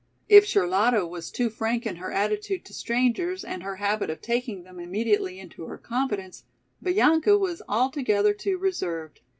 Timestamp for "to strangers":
2.65-3.43